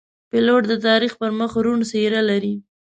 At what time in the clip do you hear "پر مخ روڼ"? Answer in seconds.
1.19-1.79